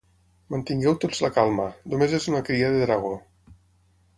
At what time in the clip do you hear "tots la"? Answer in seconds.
1.03-1.29